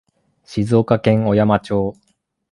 [0.45, 1.95] 静岡県小山町